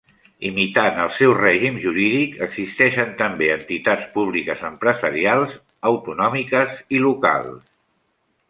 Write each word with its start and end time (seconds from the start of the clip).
Imitant 0.47 0.95
el 1.03 1.11
seu 1.17 1.33
règim 1.39 1.75
jurídic, 1.83 2.33
existeixen 2.47 3.13
també 3.21 3.51
entitats 3.57 4.09
públiques 4.17 4.67
empresarials 4.73 5.55
autonòmiques 5.93 6.77
i 6.99 7.05
locals. 7.09 7.73